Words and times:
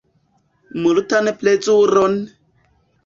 Multan 0.85 1.29
plezuron! 1.43 2.15